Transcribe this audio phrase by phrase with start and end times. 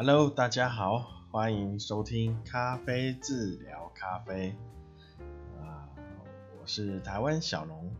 [0.00, 4.54] Hello，大家好，欢迎收听咖啡治疗咖啡。
[5.60, 5.90] 啊，
[6.60, 7.90] 我是台湾小农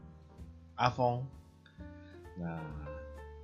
[0.76, 1.26] 阿峰。
[2.36, 2.60] 那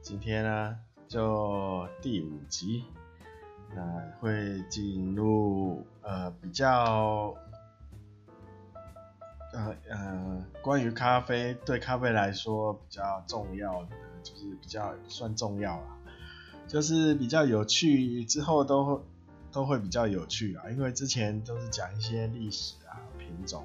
[0.00, 0.78] 今天呢，
[1.08, 2.84] 就第五集，
[3.74, 3.82] 那
[4.20, 7.34] 会进入呃比较
[9.52, 15.86] 呃呃关于咖啡对咖啡来说比较重要的，就是比较算重要了。
[16.66, 19.04] 就是比较有趣，之后都
[19.52, 23.64] 都会比较有趣啊，因为之前都是讲一些历史啊、品种，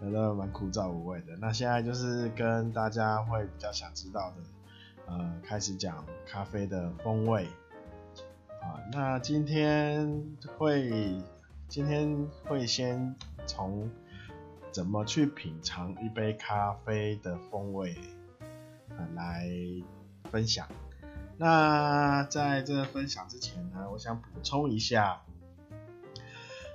[0.00, 1.36] 那都蛮枯燥无味的。
[1.38, 4.36] 那现在就是跟大家会比较想知道的，
[5.06, 7.46] 呃，开始讲咖啡的风味
[8.60, 8.78] 啊。
[8.92, 10.22] 那今天
[10.56, 11.20] 会
[11.66, 13.16] 今天会先
[13.46, 13.90] 从
[14.70, 17.96] 怎么去品尝一杯咖啡的风味
[18.90, 19.48] 啊来
[20.30, 20.68] 分享。
[21.40, 25.22] 那在这分享之前呢，我想补充一下，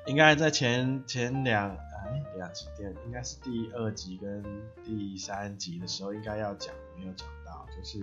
[0.07, 4.41] 应该在前前两哎两集店，应该是第二集跟
[4.81, 8.01] 第三集的时候，应该要讲没有讲到，就是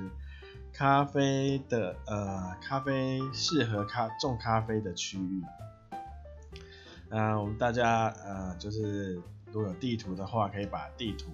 [0.71, 5.43] 咖啡的呃咖啡适合咖种咖啡的区域。
[7.09, 9.15] 呃，我们大家呃就是
[9.47, 11.31] 如果有地图的话，可以把地图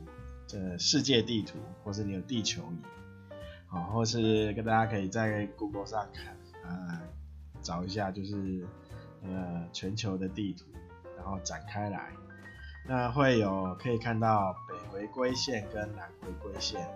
[0.46, 2.76] 这世界地图，或是你有地球仪。
[3.68, 6.36] 好，或是跟大家可以在 Google 上看，
[6.70, 7.02] 啊、
[7.62, 8.64] 找一下就是
[9.22, 10.66] 呃全球的地图，
[11.16, 12.12] 然后展开来，
[12.86, 16.88] 那会有可以看到北回归线跟南回归线。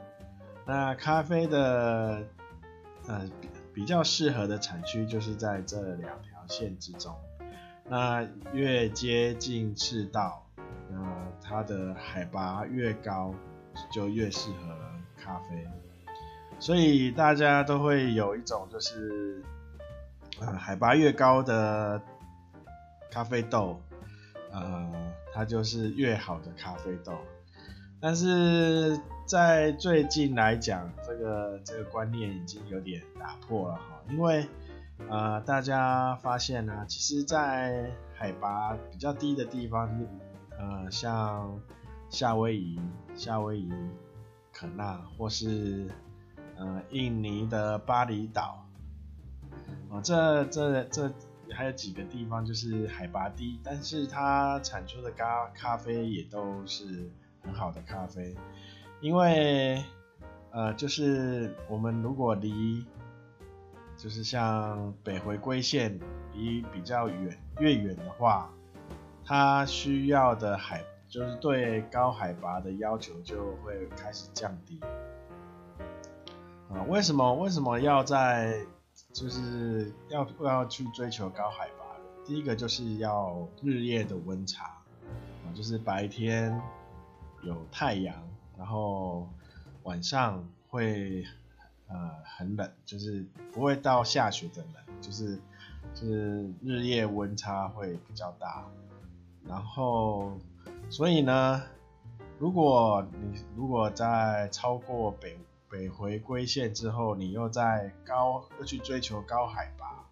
[0.65, 2.25] 那咖啡的
[3.09, 7.14] 呃比，比较适合的产区就是在这两条线之中。
[7.89, 10.47] 那越接近赤道，
[10.92, 13.35] 呃，它的海拔越高，
[13.91, 14.79] 就越适合
[15.17, 15.67] 咖啡。
[16.61, 19.43] 所以大家都会有一种就是，
[20.39, 22.01] 呃，海拔越高的
[23.11, 23.81] 咖啡豆，
[24.53, 24.93] 呃，
[25.33, 27.15] 它就是越好的咖啡豆。
[27.98, 34.47] 但是在最近来讲，这个这个观念已经有点打破了哈，因为
[35.09, 39.89] 呃，大家发现呢，其实，在海拔比较低的地方，
[40.59, 41.59] 呃，像
[42.11, 42.79] 夏威夷、
[43.17, 43.73] 夏威夷、
[44.53, 45.89] 可纳或是。
[46.61, 48.67] 呃，印尼的巴厘岛，
[49.91, 51.11] 啊，这这这
[51.51, 57.11] 还有几个地方就是海拔低，但是它产出的咖咖啡也都是
[57.43, 58.37] 很好的咖啡，
[59.01, 59.83] 因为
[60.51, 62.85] 呃，就是我们如果离，
[63.97, 65.98] 就是像北回归线
[66.35, 68.53] 离比较远，越远的话，
[69.25, 74.79] 它需要的海就是对高海拔的要求就会开始降低。
[76.73, 78.64] 啊，为什么为什么要在
[79.13, 81.85] 就是要要去追求高海拔？
[82.25, 86.61] 第一个就是要日夜的温差啊，就是白天
[87.42, 88.14] 有太阳，
[88.57, 89.29] 然后
[89.83, 91.25] 晚上会
[91.89, 95.36] 呃很冷，就是不会到下雪的冷，就是
[95.92, 98.64] 就是日夜温差会比较大。
[99.45, 100.39] 然后
[100.89, 101.63] 所以呢，
[102.39, 105.36] 如果你如果在超过北
[105.70, 110.05] 北回归线之后，你又在高又去追求高海拔，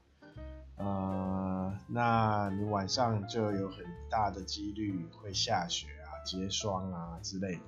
[0.77, 7.61] 呃，那你晚上就有很大的几率会下雪啊、结霜啊之类的。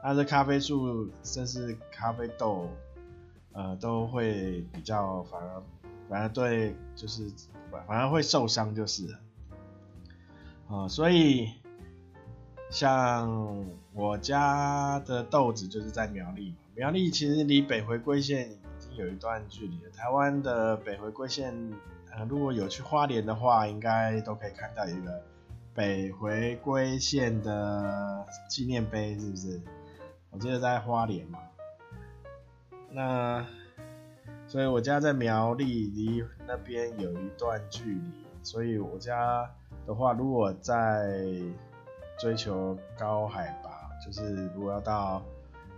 [0.00, 2.70] 那这咖啡树甚至咖啡豆，
[3.50, 5.62] 呃，都会比较反而
[6.08, 7.28] 反而对，就是
[7.72, 9.18] 反而会受伤就是了。
[10.68, 11.50] 啊、所以
[12.70, 16.56] 像我家的豆子就是在苗栗嘛。
[16.76, 19.90] 苗栗其实离北回归线已经有一段距离了。
[19.90, 21.54] 台湾的北回归线，
[22.10, 25.22] 呃，如果有去花莲的话，应该都可以看到一个
[25.72, 29.60] 北回归线的纪念碑，是不是？
[30.30, 31.38] 我记得在花莲嘛。
[32.90, 33.46] 那，
[34.48, 38.10] 所以我家在苗栗，离那边有一段距离。
[38.42, 39.48] 所以我家
[39.86, 41.40] 的话，如果在
[42.18, 43.70] 追求高海拔，
[44.04, 45.22] 就是如果要到。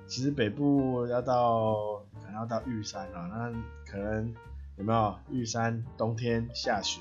[0.08, 3.52] 其实北部要到可能要到玉山啊，那
[3.90, 4.32] 可能
[4.76, 7.00] 有没有玉山冬天下雪，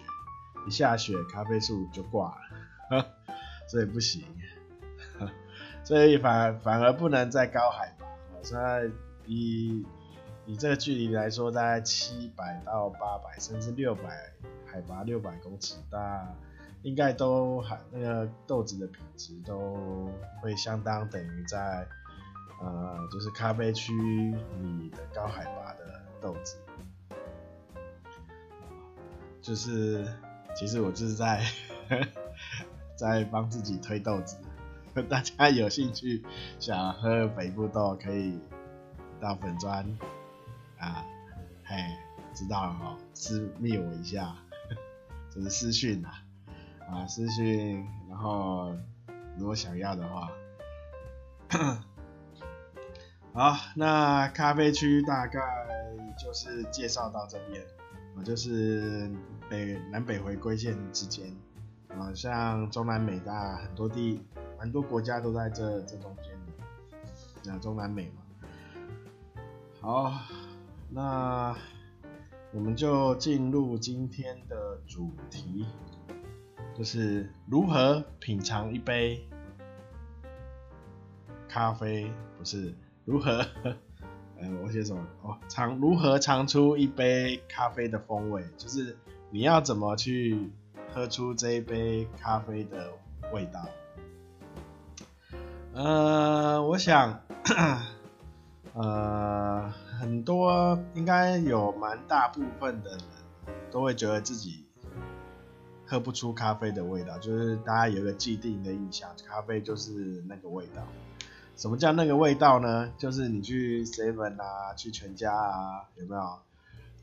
[0.67, 2.35] 一下雪咖啡树就挂
[2.89, 3.05] 了，
[3.69, 4.23] 所以不行，
[5.85, 8.07] 所以反反而不能再高海拔。
[8.37, 8.89] 我现在
[9.27, 9.85] 以
[10.47, 14.31] 以这个距离来说，大概七百到八百，甚至六百
[14.65, 16.27] 海拔六百公尺，大
[16.81, 20.09] 应该都还那个豆子的品质都
[20.41, 21.87] 会相当等于在。
[22.61, 23.93] 呃，就是咖啡区
[24.61, 26.57] 里的高海拔的豆子，
[29.41, 30.07] 就是
[30.55, 31.43] 其实我就是在
[32.95, 34.37] 在帮自己推豆子，
[35.09, 36.23] 大家有兴趣
[36.59, 38.39] 想喝北部豆，可以
[39.19, 39.85] 到粉砖
[40.79, 41.05] 啊，
[41.65, 41.75] 嘿，
[42.33, 44.35] 知道了哈，私密我一下，
[45.29, 46.23] 就是私讯啊，
[46.89, 48.73] 啊私讯，然后
[49.37, 50.31] 如果想要的话。
[53.35, 55.41] 好，那咖啡区大概
[56.17, 57.61] 就是介绍到这边，
[58.15, 59.11] 啊，就是
[59.49, 61.35] 北南北回归线之间，
[61.89, 64.25] 啊，像中南美大很多地，
[64.57, 66.31] 蛮多国家都在这这中间
[67.43, 68.21] 的，啊，中南美嘛。
[69.81, 70.13] 好，
[70.89, 71.53] 那
[72.53, 75.65] 我们就进入今天的主题，
[76.73, 79.27] 就是如何品尝一杯。
[81.49, 82.73] 咖啡不是
[83.05, 83.45] 如何，
[84.39, 85.05] 呃， 我写什么？
[85.21, 88.97] 哦，尝如何尝出一杯咖啡的风味，就是
[89.29, 90.49] 你要怎么去
[90.91, 92.89] 喝出这一杯咖啡的
[93.31, 93.63] 味道。
[95.73, 97.21] 呃，我想，
[98.73, 102.99] 呃，很多应该有蛮大部分的人
[103.69, 104.65] 都会觉得自己
[105.85, 110.81] 喝不出咖啡的味道，就是大家有一个既定的印象，咖啡就是那个味道。
[111.55, 112.91] 什么叫那个味道呢？
[112.97, 116.39] 就是你去 Seven 啊，去全家啊，有没有？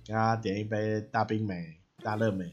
[0.04, 2.52] 给他点一杯大冰美、大热美，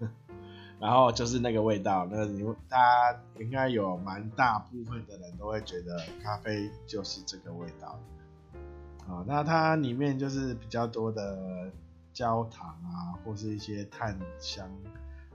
[0.80, 2.08] 然后就是那个味道。
[2.10, 7.98] 那你大家应该有蛮大部分的人都会觉得咖啡就是这个味道。
[9.06, 11.70] 啊，那它里面就是比较多的
[12.12, 14.68] 焦糖啊，或是一些碳香，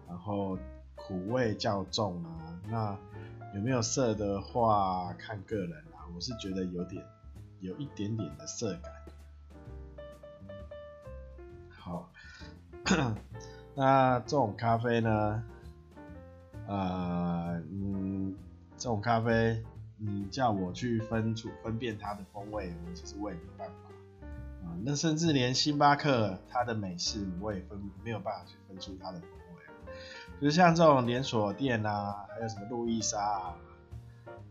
[0.07, 0.57] 然后
[0.95, 2.59] 苦味较重啊。
[2.67, 2.97] 那
[3.55, 6.03] 有没有色的话，看个人啊。
[6.13, 7.01] 我是觉得有点，
[7.61, 8.91] 有一点点的色感。
[11.69, 12.11] 好，
[13.73, 15.41] 那这种咖啡呢，
[16.67, 18.35] 呃，嗯，
[18.77, 19.63] 这种咖啡，
[19.97, 23.73] 你叫我去分出分辨它的风味，我其实我也没办法。
[24.67, 29.25] 啊、那甚至连星巴克它的美式，我也分没有办法去分出它的味。
[30.41, 33.55] 就是像这种连锁店啊，还有什么路易莎啊，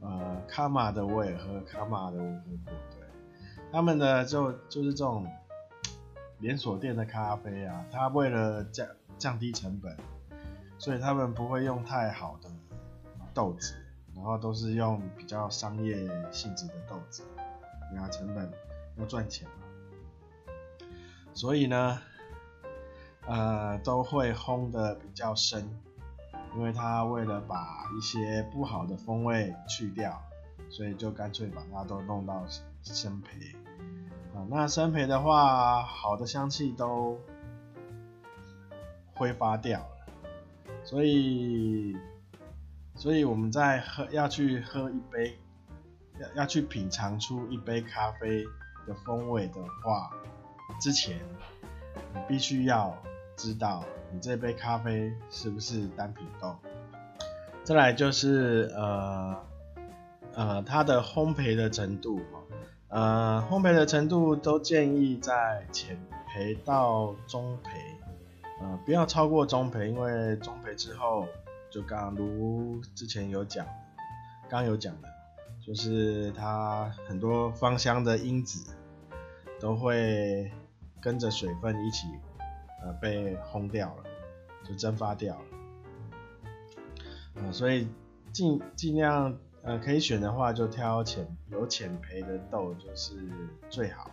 [0.01, 3.07] 呃，卡玛的我也喝，卡玛的我喝过，对，
[3.71, 5.27] 他们的就就是这种
[6.39, 8.89] 连锁店的咖啡啊，他为了降
[9.19, 9.95] 降低成本，
[10.79, 12.49] 所以他们不会用太好的
[13.35, 13.75] 豆子，
[14.15, 15.95] 然后都是用比较商业
[16.33, 17.23] 性质的豆子，
[17.95, 18.51] 然后成本
[18.97, 20.55] 要赚钱嘛，
[21.35, 22.01] 所以呢。
[23.27, 25.67] 呃，都会烘得比较深，
[26.55, 30.23] 因为它为了把一些不好的风味去掉，
[30.69, 32.45] 所以就干脆把它都弄到
[32.83, 33.57] 生焙。
[34.37, 37.19] 啊，那生焙的话，好的香气都
[39.15, 40.07] 挥发掉了，
[40.85, 41.97] 所以，
[42.95, 45.39] 所以我们在喝要去喝一杯，
[46.21, 48.45] 要要去品尝出一杯咖啡
[48.87, 50.11] 的风味的话，
[50.79, 51.19] 之前
[52.13, 52.95] 你必须要。
[53.37, 56.55] 知道你这杯咖啡是不是单品豆？
[57.65, 59.37] 再来就是呃
[60.35, 62.21] 呃它的烘焙的程度，
[62.89, 65.99] 呃烘焙的程度都建议在浅
[66.29, 67.71] 焙到中焙，
[68.61, 71.27] 呃不要超过中焙，因为中焙之后
[71.71, 73.67] 就刚如之前有讲，
[74.49, 75.09] 刚有讲的，
[75.67, 78.77] 就是它很多芳香的因子
[79.59, 80.53] 都会
[81.01, 82.07] 跟着水分一起。
[82.85, 84.05] 呃，被烘掉了，
[84.63, 85.45] 就蒸发掉了。
[87.37, 87.89] 呃，所以
[88.31, 93.27] 尽尽量呃可以选的话，就挑浅有浅焙的豆就是
[93.71, 94.11] 最好。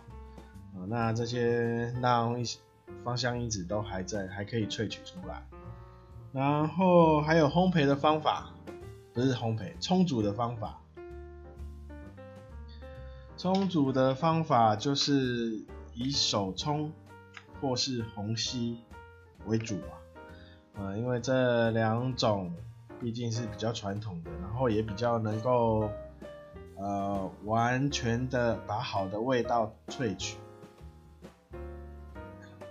[0.74, 2.58] 呃，那这些让一些
[3.04, 5.46] 芳香因子都还在，还可以萃取出来。
[6.32, 8.54] 然后还有烘焙的方法，
[9.12, 10.80] 不是烘焙，冲煮的方法。
[13.36, 15.62] 冲煮的方法就是
[15.92, 16.90] 以手冲。
[17.62, 18.80] 或是虹吸
[19.46, 19.86] 为主吧，
[20.74, 22.52] 呃，因为这两种
[23.00, 25.88] 毕竟是比较传统的，然后也比较能够
[26.76, 30.38] 呃完全的把好的味道萃取。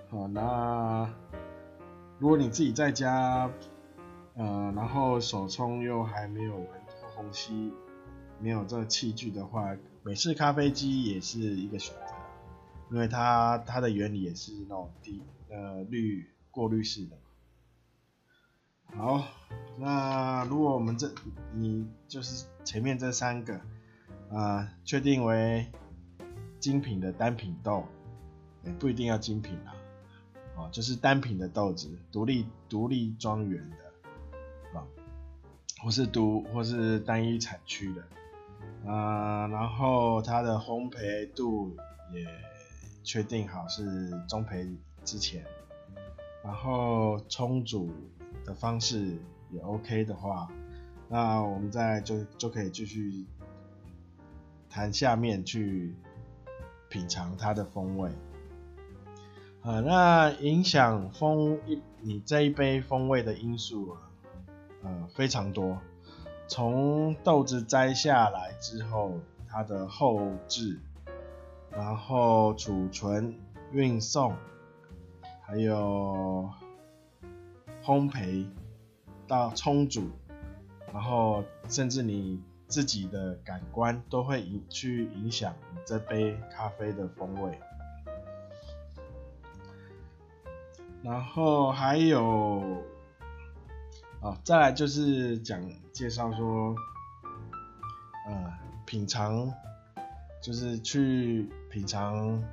[0.10, 1.10] 好，那
[2.20, 3.50] 如果你自己在家，
[4.36, 6.68] 呃，然后手冲又还没有
[7.16, 7.72] 虹吸，
[8.42, 11.96] 没有这器具的话，美式咖啡机也是一个选。
[12.92, 17.18] 因为它它的原理也是那种低呃滤过滤式的。
[18.98, 19.26] 好，
[19.78, 21.10] 那如果我们这
[21.54, 23.62] 你就是前面这三个
[24.30, 25.66] 啊，确定为
[26.60, 27.86] 精品的单品豆，
[28.66, 29.74] 也不一定要精品啊，
[30.58, 34.84] 哦，就是单品的豆子，独立独立庄园的啊，
[35.82, 41.78] 或是独或是单一产区的，啊，然后它的烘焙度
[42.14, 42.26] 也
[43.04, 44.68] 确定好是中培
[45.04, 45.46] 之前，
[46.44, 47.90] 然后冲煮
[48.46, 49.18] 的方式
[49.50, 50.50] 也 OK 的话，
[51.08, 53.26] 那我们再就就可以继续
[54.70, 55.96] 谈下面去。
[56.90, 58.12] 品尝它的风味，
[59.62, 64.12] 啊，那影响风一你这一杯风味的因素啊，
[64.84, 65.80] 呃，非常多。
[66.50, 70.82] 从豆子摘下来之后，它的后置，
[71.72, 73.36] 然后储存、
[73.72, 74.36] 运送，
[75.42, 76.50] 还有
[77.84, 78.46] 烘焙
[79.28, 80.10] 到冲煮，
[80.94, 82.44] 然后甚至你。
[82.72, 87.60] 自己的感官都会影去影响你这杯咖啡的风味，
[91.04, 92.24] 然后还有，
[94.22, 95.62] 哦，再来就是讲
[95.92, 96.74] 介绍说，
[98.26, 98.54] 呃，
[98.86, 99.54] 品尝，
[100.42, 102.44] 就是去品尝，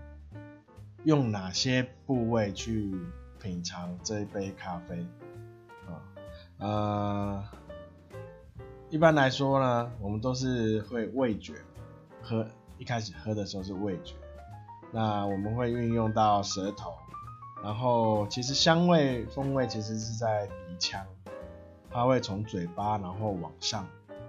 [1.04, 2.94] 用哪些部位去
[3.40, 5.06] 品尝这一杯咖啡，
[5.86, 5.98] 啊、
[6.58, 7.44] 呃。
[8.90, 11.54] 一般来说呢，我们都是会味觉
[12.22, 12.46] 喝，
[12.78, 14.14] 一开始喝的时候是味觉，
[14.92, 16.94] 那我们会运用到舌头，
[17.62, 21.06] 然后其实香味风味其实是在鼻腔，
[21.90, 23.86] 它会从嘴巴然后往上，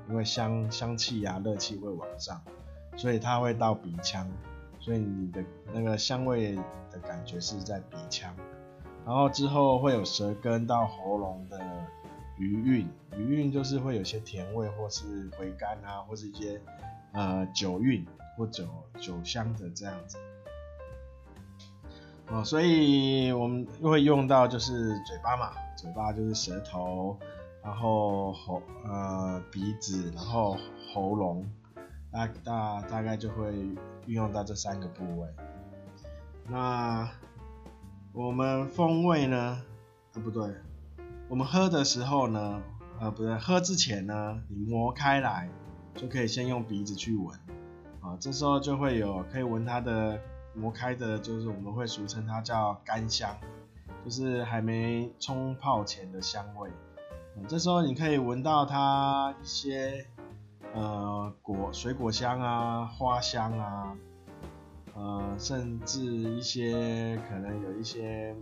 [0.09, 2.41] 因为香香气啊热气会往上，
[2.99, 4.29] 所以它会到鼻腔，
[4.79, 5.41] 所以你的
[5.73, 6.55] 那个香味
[6.91, 8.35] 的感觉是在鼻腔，
[9.05, 11.59] 然后之后会有舌根到喉咙的。
[12.37, 12.87] 余韵，
[13.17, 16.61] 余韵就是会有些甜味，或是回甘啊，或是一些
[17.11, 18.05] 呃酒韵
[18.37, 18.65] 或酒
[18.97, 20.17] 酒香的这样子。
[22.29, 27.17] 哦，所以我们会用到就是嘴巴嘛，嘴巴就是舌头，
[27.61, 30.55] 然后喉呃鼻子，然后
[30.93, 31.45] 喉咙，
[32.11, 33.53] 大大大概就会
[34.05, 35.27] 运用到这三个部位。
[36.47, 37.09] 那
[38.11, 39.61] 我们风味呢？
[40.13, 40.53] 啊不对。
[41.27, 42.59] 我们喝的时候呢，
[42.99, 45.47] 呃，不对喝之前呢，你磨开来
[45.93, 47.37] 就可以先用鼻子去闻，
[48.01, 50.19] 啊，这时候就会有可以闻它的
[50.55, 53.37] 磨开的，就是我们会俗称它叫干香，
[54.03, 56.71] 就是还没冲泡前的香味。
[57.37, 60.07] 嗯，这时候你可以闻到它一些
[60.73, 63.97] 呃果水果香啊、花香啊，
[64.93, 68.35] 呃，甚至一些可能有一些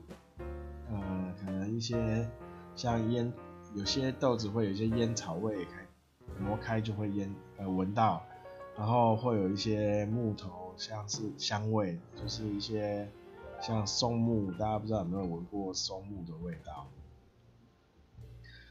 [0.89, 2.29] 呃，可能一些。
[2.75, 3.34] 像烟，
[3.74, 5.84] 有些豆子会有一些烟草味，开
[6.39, 8.22] 磨开就会烟呃闻到，
[8.77, 13.10] 然后会有一些木头，像是香味，就是一些
[13.60, 16.86] 像松木，大家不知道有没有闻过松木的味道？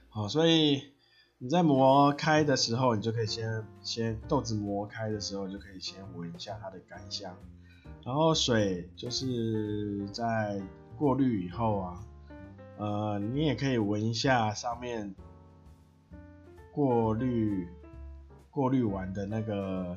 [0.09, 0.93] 好，所以
[1.39, 7.35] 你在磨开的时候，你就可以先先豆子磨开的时候，就可以先闻一下它的干香，
[8.03, 10.63] 然后水就是在
[10.97, 12.03] 过滤以后啊。
[12.79, 15.15] 呃，你也可以闻一下上面
[16.75, 17.67] 过滤
[18.51, 19.97] 过滤完的那个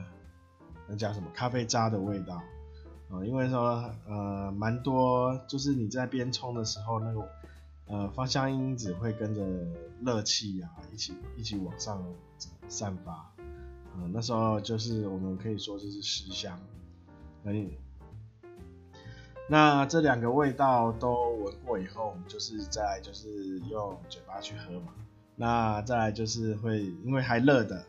[0.88, 2.44] 那叫什么咖啡渣的味道啊，
[3.12, 7.30] 呃，因为说呃蛮多，就是你在边冲的时候，那个
[7.90, 9.44] 呃芳香因子会跟着
[10.06, 12.02] 热气啊一起一起往上
[12.68, 13.34] 散发，
[13.96, 16.58] 呃，那时候就是我们可以说这是湿香，
[17.44, 17.78] 可以。
[19.52, 24.94] 那这两个味道都闻过以后，我们就是再就是用嘴巴去喝嘛。
[25.36, 27.84] 那再来就是会因为还热的，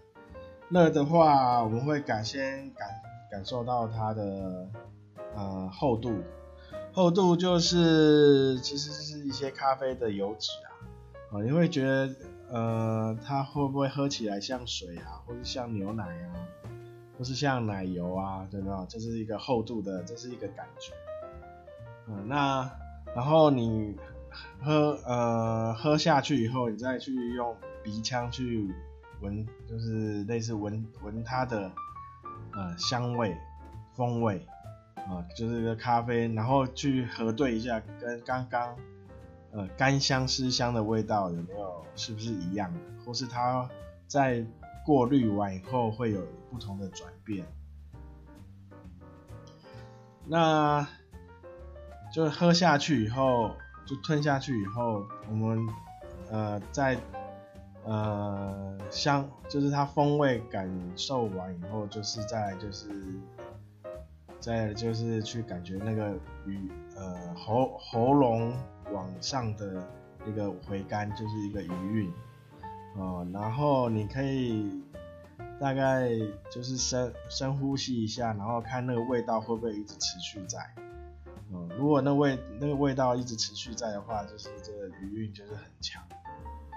[0.70, 2.88] 热的话我们会感先感
[3.30, 4.66] 感受到它的
[5.34, 6.22] 呃厚度，
[6.92, 10.68] 厚度就是其实是一些咖啡的油脂啊，
[11.30, 12.14] 哦，你会觉得
[12.50, 16.34] 呃它会不会喝起来像水啊，或是像牛奶啊，
[17.16, 18.84] 或是像奶油啊，对吧？
[18.88, 20.92] 这是一个厚度的，这是一个感觉。
[22.08, 22.68] 嗯，那
[23.14, 23.94] 然后你
[24.60, 28.68] 喝呃喝下去以后，你再去用鼻腔去
[29.20, 31.70] 闻，就是类似闻闻它的
[32.52, 33.36] 呃香味
[33.94, 34.44] 风味
[35.08, 38.76] 啊、就是个咖啡，然后去核对一下跟刚刚
[39.50, 43.68] 呃干香湿香的味道有没有是不是一样的，或是它
[44.06, 44.44] 在
[44.84, 47.44] 过滤完以后会有不同的转变。
[50.26, 50.86] 那
[52.12, 53.50] 就喝下去以后，
[53.84, 55.66] 就吞下去以后，我们
[56.30, 56.96] 呃在
[57.84, 62.88] 呃香，就是它风味感受完以后，就是在就是
[64.40, 66.58] 再就是去感觉那个余
[66.96, 68.52] 呃喉喉咙
[68.92, 69.86] 往上的
[70.26, 72.12] 一个回甘，就是一个余韵
[72.96, 73.26] 哦。
[73.32, 74.82] 然后你可以
[75.60, 76.08] 大概
[76.50, 80.58] 就是深深呼吸一下，然后看那个味道会不会一直持续在。
[81.52, 86.02] 哦，如果那味那个味道一直持续在的话，就是这个余韵就是很强。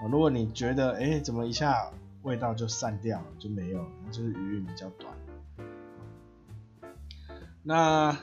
[0.02, 1.90] 哦，如果你觉得哎怎么一下
[2.22, 5.14] 味道就散掉了就没有，那就是余韵比较短。
[7.66, 8.16] 那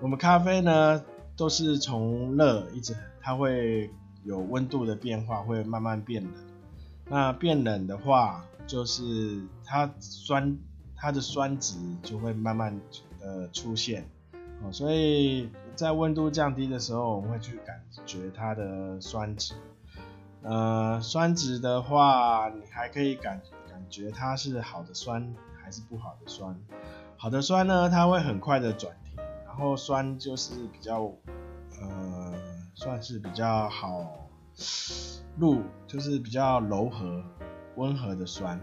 [0.00, 1.04] 我们咖啡呢，
[1.36, 3.88] 都是从热一直，它会
[4.24, 6.32] 有温度的变化，会慢慢变冷。
[7.08, 10.58] 那变冷的话，就是它酸，
[10.96, 12.78] 它的酸值就会慢慢
[13.20, 14.04] 的出现。
[14.62, 19.54] 哦，所以在温度降低的时候，我们会去感觉它的酸值。
[20.42, 25.32] 呃，酸值的话，你还可以感感觉它是好的酸
[25.62, 26.58] 还是不好的酸。
[27.18, 31.10] 好的酸呢，它会很快的转甜，然后酸就是比较，
[31.80, 32.34] 呃，
[32.74, 34.28] 算是比较好
[35.38, 37.24] 入，就是比较柔和、
[37.76, 38.60] 温和的酸。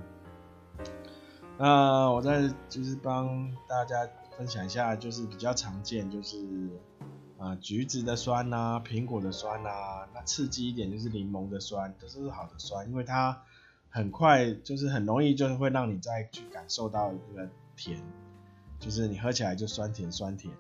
[1.58, 4.08] 那我再就是帮大家
[4.38, 6.38] 分享一下，就是比较常见，就是
[7.38, 9.70] 啊、橘子的酸呐、苹果的酸呐、
[10.14, 13.42] 那刺激一点就是柠檬的酸，这是好的酸，因为它
[13.90, 18.00] 很快，就是很容易，就是会让你再去感受到一个甜。
[18.84, 20.54] 就是你喝起来就酸甜酸甜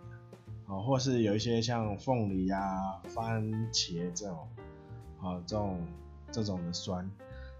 [0.65, 4.47] 的，或是有一些像凤梨啊、番茄这种，
[5.21, 5.85] 啊，这种
[6.31, 7.11] 这种的酸。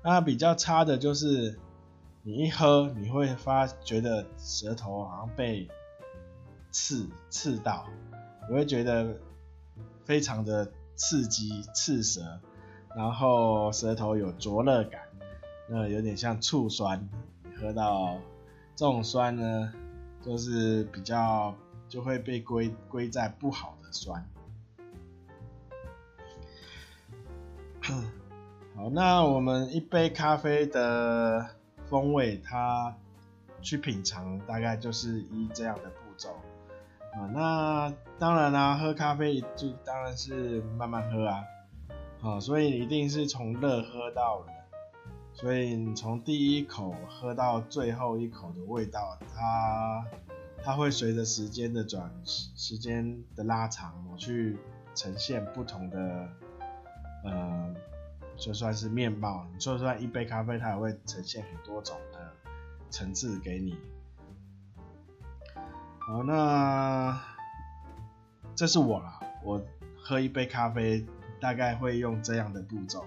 [0.02, 1.60] 那比较差的就是
[2.22, 5.68] 你一喝，你会发觉得舌头好像被
[6.72, 7.86] 刺刺到，
[8.48, 9.18] 你会觉得
[10.06, 12.40] 非常的刺激刺舌，
[12.96, 15.02] 然后舌头有灼热感，
[15.68, 17.10] 那有点像醋酸。
[17.60, 18.18] 喝到
[18.76, 19.74] 这种酸呢，
[20.26, 21.54] 就是比较
[21.90, 24.26] 就会被归归在不好的酸。
[28.76, 31.46] 好，那我们一杯咖啡的
[31.90, 32.96] 风味，它
[33.62, 36.30] 去品尝大概就是依这样的步骤
[37.14, 37.28] 啊。
[37.34, 41.44] 那当然啦，喝咖啡就当然是慢慢喝啊，
[42.22, 44.48] 啊，所以一定是从热喝到冷，
[45.34, 50.06] 所以你从第一口喝到最后一口的味道，它
[50.66, 54.58] 它会随着时间的转时间的拉长，我去
[54.96, 56.30] 呈现不同的
[57.26, 57.76] 呃，
[58.38, 62.32] 就算是面貌，就算一杯咖啡，它也会呈现很多种的
[62.90, 63.78] 层次给你。
[66.00, 67.22] 好，那
[68.56, 69.62] 这是我啦，我
[70.02, 71.06] 喝一杯咖啡
[71.42, 73.04] 大概会用这样的步骤。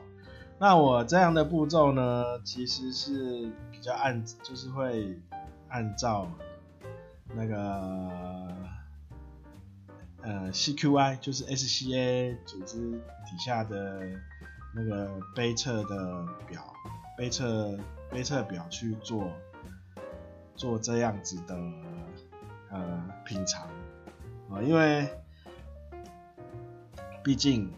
[0.59, 5.19] 那我这样的步骤呢，其实是比较按，就是会
[5.69, 6.31] 按照。
[7.35, 8.57] 那个
[10.23, 14.01] 呃 CQI 就是 SCA 组织底下的
[14.75, 16.73] 那个杯测的表，
[17.17, 17.79] 杯测
[18.11, 19.31] 杯测表去做
[20.55, 21.57] 做这样子的
[22.71, 23.69] 呃品尝
[24.51, 25.09] 啊，因为
[27.23, 27.73] 毕竟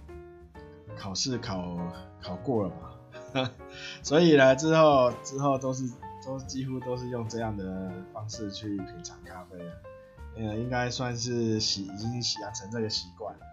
[0.97, 1.77] 考试考
[2.23, 2.71] 考过了
[3.35, 3.51] 嘛，
[4.03, 5.91] 所以呢之后之后都是。
[6.29, 9.73] 都几乎都是用这样的方式去品尝咖啡了，
[10.37, 12.13] 呃，应该算是习已经
[12.43, 13.47] 养成这个习惯了。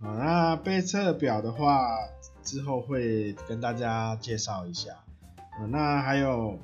[0.00, 1.98] 啊，那杯测表的话，
[2.42, 4.94] 之后会跟大家介绍一下。
[5.58, 6.58] 啊，那还有，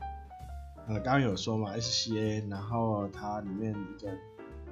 [0.88, 4.10] 呃，刚刚有说嘛，SCA，然后它里面一个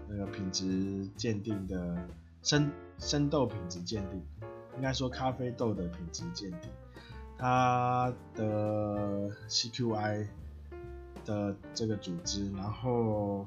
[0.08, 1.94] 那个品质鉴定的
[2.42, 4.22] 生生豆品质鉴定，
[4.76, 6.70] 应该说咖啡豆的品质鉴定，
[7.36, 10.28] 它的 CQI。
[11.24, 13.46] 的这个组织，然后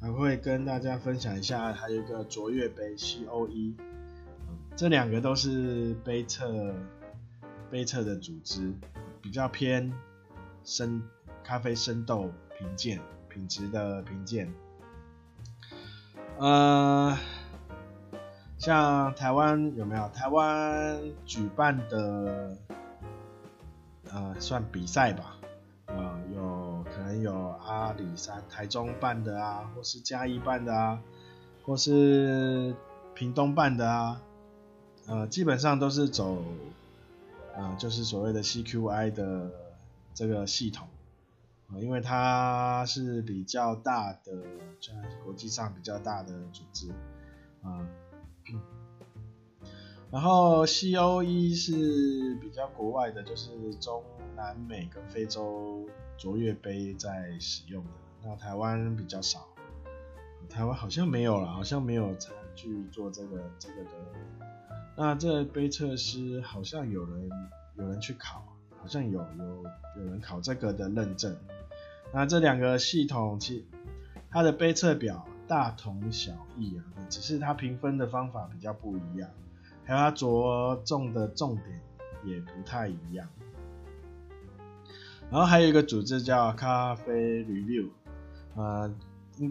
[0.00, 3.74] 还会跟大家分享一下，还有一个卓越杯 COE，
[4.76, 6.74] 这两个都是杯测
[7.70, 8.72] 杯测的组织，
[9.20, 9.92] 比较偏
[10.64, 11.02] 深
[11.44, 14.52] 咖啡生豆评鉴品质的评鉴。
[16.38, 17.18] 呃，
[18.56, 22.56] 像台湾有没有台湾举办的
[24.10, 25.36] 呃算比赛吧？
[27.20, 27.34] 有
[27.66, 31.02] 阿里山、台中办的啊，或是嘉义办的啊，
[31.64, 32.74] 或是
[33.14, 34.22] 屏东办的啊，
[35.06, 36.42] 呃，基本上都是走，
[37.54, 39.50] 呃，就是所谓的 CQI 的
[40.14, 40.88] 这个系统，
[41.72, 44.32] 呃，因为它是比较大的，
[44.80, 44.92] 在
[45.24, 46.90] 国际上比较大的组织，
[47.62, 47.86] 啊，
[48.46, 49.70] 呃，
[50.10, 54.02] 然后 COE 是比较国外的，就是中。
[54.36, 57.90] 南美跟非洲卓越杯在使用的，
[58.22, 59.48] 那台湾比较少，
[60.48, 63.90] 台湾好像没有了，好像没有餐具做这个这个的。
[64.96, 67.30] 那这杯测师好像有人
[67.76, 68.44] 有人去考，
[68.78, 69.64] 好像有有
[69.96, 71.36] 有人考这个的认证。
[72.12, 73.66] 那这两个系统其
[74.30, 79.30] 它的杯测表大同小异啊，只是它评分的方法比较不一样，
[79.84, 81.80] 还有它着重的重点
[82.24, 83.28] 也不太一样。
[85.30, 87.90] 然后还有一个组织叫咖啡 Review，
[88.56, 88.92] 呃，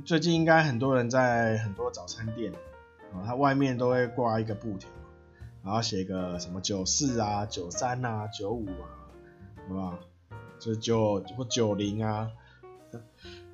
[0.04, 2.52] 最近应该很多人在很多早餐店，
[3.14, 4.90] 啊，它外面都会挂一个布条，
[5.64, 8.92] 然后写个什么九四啊、九三啊、九五啊，
[9.70, 9.98] 对吧？
[10.60, 12.30] 就九或九零啊，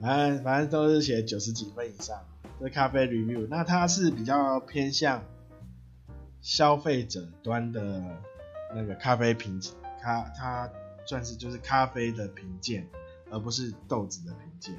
[0.01, 2.17] 反正反正都是写九十几分以上。
[2.59, 5.21] 这咖啡 Review，那它是比较偏向
[6.41, 8.01] 消费者端的
[8.73, 10.67] 那个咖啡评级，它它。
[11.05, 12.87] 算是就是咖啡的评鉴，
[13.29, 14.75] 而不是豆子的评鉴。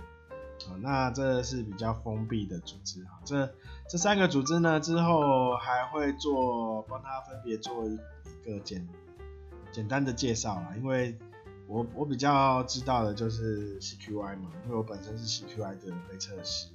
[0.68, 3.20] 啊，那这是比较封闭的组织哈。
[3.24, 3.54] 这
[3.88, 7.96] 这三个组织呢，之后还会做帮他分别做一
[8.44, 8.88] 个简
[9.70, 10.74] 简单的介绍啦。
[10.76, 11.16] 因为
[11.68, 16.68] 我我比较知道的就是 CQI 嘛，因为我本身是 CQI 的杯测师。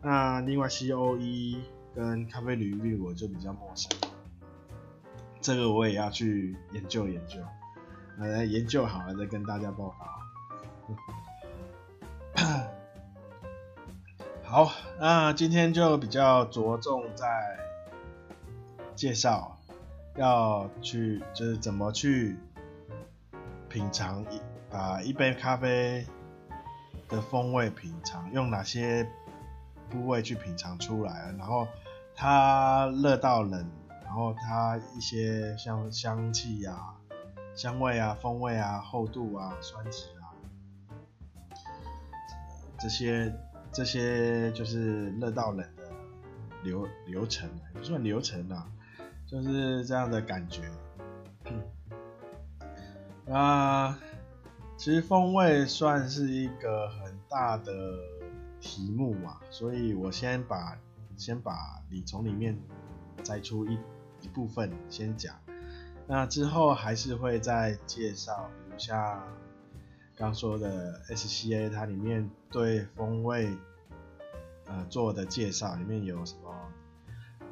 [0.00, 1.58] 那另外 COE
[1.94, 3.90] 跟咖啡领域我就比较陌生，
[5.40, 7.38] 这个我也要去研究研究。
[8.18, 10.06] 来研究好了再跟大家报告。
[14.42, 17.58] 好，那今天就比较着重在
[18.94, 19.56] 介绍
[20.16, 22.36] 要去就是怎么去
[23.68, 26.06] 品尝一把一杯咖啡
[27.08, 29.08] 的风味品尝，用哪些
[29.90, 31.68] 部位去品尝出来，然后
[32.14, 33.70] 它热到冷，
[34.04, 36.97] 然后它一些像香气呀、啊。
[37.58, 40.30] 香味啊，风味啊，厚度啊，酸质啊，
[42.78, 43.34] 这些
[43.72, 45.82] 这些就是热到冷的
[46.62, 48.64] 流流程，不算流程啊，
[49.26, 50.70] 就是这样的感觉。
[53.28, 53.98] 啊，
[54.76, 57.72] 其实风味算是一个很大的
[58.60, 60.78] 题目嘛，所以我先把
[61.16, 62.56] 先把你从里面
[63.24, 63.76] 摘出一
[64.20, 65.34] 一部分先讲。
[66.10, 69.22] 那之后还是会再介绍，比如像
[70.16, 73.54] 刚说的 SCA，它里面对风味
[74.66, 76.50] 呃做的介绍，里面有什么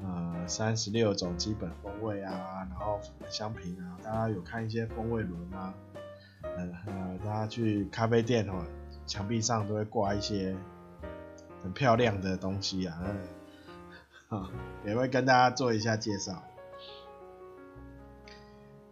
[0.02, 5.74] 呃三十六种基本风味啊，然后香评啊，大家有看一些风味轮吗？
[6.42, 8.64] 呃呃，大家去咖啡店哦，
[9.06, 10.56] 墙壁上都会挂一些
[11.62, 12.96] 很漂亮的东西，啊，
[14.86, 16.42] 也会跟大家做一下介绍。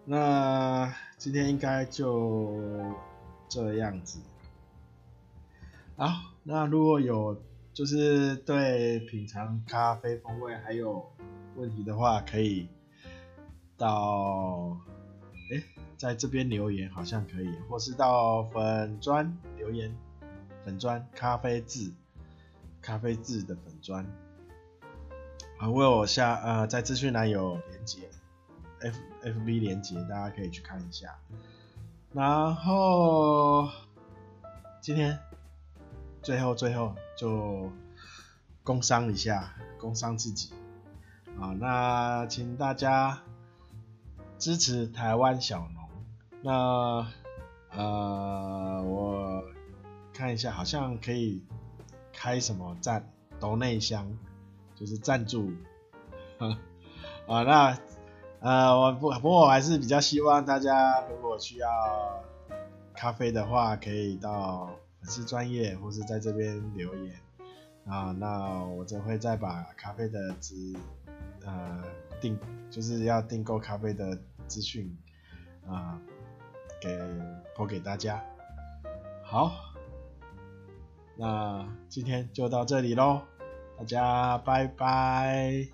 [0.07, 2.61] 那今天应该就
[3.49, 4.21] 这样子。
[5.97, 6.09] 好，
[6.43, 7.41] 那如果有
[7.73, 11.11] 就是对品尝咖啡风味还有
[11.57, 12.69] 问题的话，可以
[13.79, 14.77] 到
[15.51, 15.63] 哎、
[15.97, 19.97] 在这边留言好像可以，或是到粉专留言，
[20.65, 21.95] 粉专咖啡字
[22.83, 24.05] 咖啡字的粉专
[25.59, 28.01] 啊，为我下呃在资讯栏有连接。
[28.81, 31.19] F F B 连接，大家可以去看一下。
[32.13, 33.69] 然后
[34.81, 35.19] 今天
[36.23, 37.73] 最后最后就
[38.63, 40.53] 工商一下，工商自己
[41.41, 41.55] 啊。
[41.59, 43.23] 那请大家
[44.39, 45.89] 支持台湾小农。
[46.43, 47.07] 那
[47.71, 49.43] 呃，我
[50.13, 51.43] 看一下，好像可以
[52.13, 53.11] 开什么赞
[53.41, 54.17] 抖内箱，
[54.75, 55.51] 就是赞助
[57.27, 57.79] 啊那。
[58.45, 61.69] 呃，我不不过我还是比较希望大家如果需要
[62.95, 64.67] 咖啡的话，可以到
[65.01, 67.19] 粉丝专业或是在这边留言
[67.87, 70.77] 啊，那我就会再把咖啡的资
[71.47, 71.83] 呃
[72.21, 72.39] 订
[72.71, 74.95] 就是要订购咖啡的资讯
[75.67, 75.99] 啊
[76.83, 76.99] 给
[77.57, 78.23] 播给大家。
[79.23, 79.53] 好，
[81.17, 83.23] 那今天就到这里喽，
[83.79, 85.74] 大家拜拜。